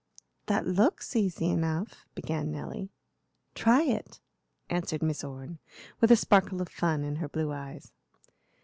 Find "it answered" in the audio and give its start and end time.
3.83-5.03